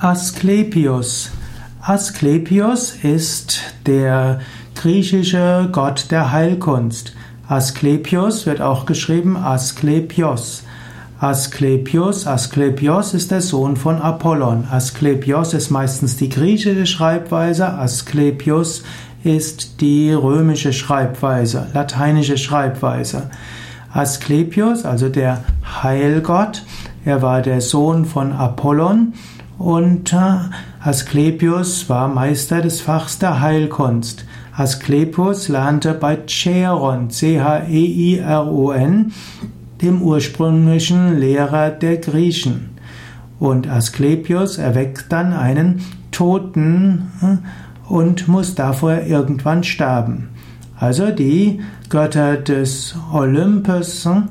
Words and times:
Asklepios. 0.00 1.32
Asklepios 1.80 2.94
ist 3.02 3.58
der 3.84 4.38
griechische 4.76 5.68
Gott 5.72 6.12
der 6.12 6.30
Heilkunst. 6.30 7.16
Asklepios 7.48 8.46
wird 8.46 8.60
auch 8.60 8.86
geschrieben 8.86 9.36
Asklepios. 9.36 10.62
Asklepios, 11.18 12.28
Asklepios 12.28 13.12
ist 13.12 13.32
der 13.32 13.40
Sohn 13.40 13.74
von 13.74 14.00
Apollon. 14.00 14.68
Asklepios 14.70 15.52
ist 15.52 15.70
meistens 15.70 16.16
die 16.16 16.28
griechische 16.28 16.86
Schreibweise, 16.86 17.68
Asklepios 17.68 18.84
ist 19.24 19.80
die 19.80 20.12
römische 20.12 20.72
Schreibweise, 20.72 21.66
lateinische 21.74 22.38
Schreibweise. 22.38 23.30
Asklepios, 23.92 24.84
also 24.84 25.08
der 25.08 25.42
Heilgott, 25.82 26.62
er 27.04 27.20
war 27.20 27.42
der 27.42 27.60
Sohn 27.60 28.04
von 28.04 28.30
Apollon 28.30 29.12
und 29.58 30.14
Asklepios 30.80 31.88
war 31.88 32.08
Meister 32.08 32.62
des 32.62 32.80
Fachs 32.80 33.18
der 33.18 33.40
Heilkunst. 33.40 34.24
Asklepios 34.56 35.48
lernte 35.48 35.94
bei 35.94 36.16
Cheron, 36.26 37.10
C-H-E-I-R-O-N, 37.10 39.12
dem 39.82 40.02
ursprünglichen 40.02 41.18
Lehrer 41.18 41.70
der 41.70 41.98
Griechen. 41.98 42.70
Und 43.38 43.68
Asklepios 43.68 44.58
erweckt 44.58 45.06
dann 45.10 45.32
einen 45.32 45.82
Toten 46.10 47.12
äh, 47.22 47.92
und 47.92 48.26
muss 48.26 48.54
davor 48.54 49.02
irgendwann 49.06 49.62
sterben. 49.62 50.30
Also 50.76 51.10
die 51.10 51.60
Götter 51.88 52.36
des 52.36 52.96
Olympus 53.12 54.06
äh, 54.06 54.22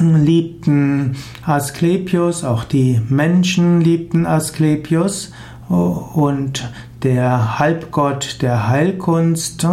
liebten 0.00 1.16
Asklepios, 1.44 2.44
auch 2.44 2.64
die 2.64 3.00
Menschen 3.08 3.80
liebten 3.80 4.26
Asklepios 4.26 5.32
und 5.68 6.70
der 7.02 7.58
Halbgott 7.58 8.42
der 8.42 8.68
Heilkunst 8.68 9.66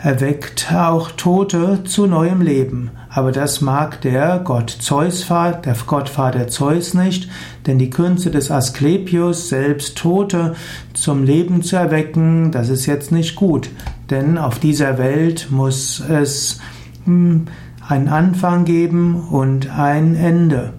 erweckt 0.00 0.72
auch 0.72 1.10
Tote 1.12 1.82
zu 1.84 2.06
neuem 2.06 2.40
Leben. 2.40 2.90
Aber 3.10 3.32
das 3.32 3.60
mag 3.60 4.00
der 4.02 4.38
Gott 4.38 4.70
Zeus, 4.70 5.26
der 5.28 5.76
Gottvater 5.86 6.46
Zeus 6.48 6.94
nicht, 6.94 7.28
denn 7.66 7.78
die 7.78 7.90
Künste 7.90 8.30
des 8.30 8.50
Asklepios, 8.50 9.48
selbst 9.48 9.98
Tote 9.98 10.54
zum 10.94 11.24
Leben 11.24 11.62
zu 11.62 11.76
erwecken, 11.76 12.52
das 12.52 12.68
ist 12.68 12.86
jetzt 12.86 13.10
nicht 13.10 13.34
gut. 13.34 13.70
Denn 14.10 14.38
auf 14.38 14.58
dieser 14.58 14.98
Welt 14.98 15.48
muss 15.50 16.00
es 16.00 16.60
hm, 17.04 17.46
einen 17.88 18.08
Anfang 18.08 18.64
geben 18.64 19.16
und 19.30 19.70
ein 19.70 20.14
Ende. 20.14 20.74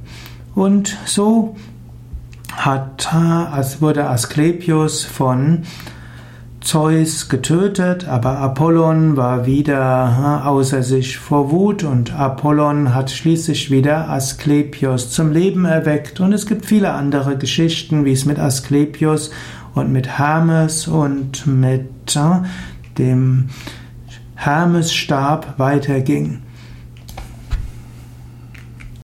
Und 0.54 0.96
so 1.06 1.56
hat, 2.52 3.10
wurde 3.82 4.10
Asklepios 4.10 5.06
von 5.06 5.64
Zeus 6.62 7.30
getötet, 7.30 8.08
aber 8.08 8.38
Apollon 8.38 9.16
war 9.16 9.46
wieder 9.46 10.44
außer 10.46 10.84
sich 10.84 11.18
vor 11.18 11.52
Wut 11.52 11.84
und 11.84 12.14
Apollon 12.14 12.94
hat 12.94 13.10
schließlich 13.10 13.72
wieder 13.72 14.10
Asklepios 14.10 15.10
zum 15.10 15.32
Leben 15.32 15.66
erweckt 15.66 16.20
und 16.20 16.34
es 16.34 16.46
gibt 16.46 16.66
viele 16.66 16.92
andere 16.92 17.38
Geschichten, 17.38 18.04
wie 18.04 18.12
es 18.12 18.26
mit 18.26 18.40
Asklepios 18.40 19.32
und 19.74 19.92
mit 19.92 20.20
Hermes 20.20 20.88
und 20.88 21.48
mit 21.48 22.20
dem 22.98 23.50
Hermesstab 24.36 25.58
weiterging. 25.58 26.42